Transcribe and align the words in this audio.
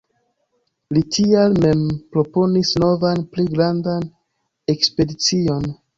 Li 0.97 1.01
tial 1.17 1.53
mem 1.65 1.83
proponis 2.15 2.73
novan 2.85 3.23
pli 3.35 3.45
grandan 3.53 4.11
ekspedicion. 4.75 5.71